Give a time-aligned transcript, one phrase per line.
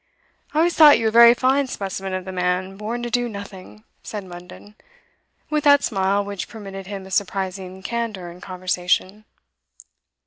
[0.55, 3.83] 'I always thought you a very fine specimen of the man born to do nothing,'
[4.01, 4.73] said Munden,
[5.51, 9.25] with that smile which permitted him a surprising candour in conversation.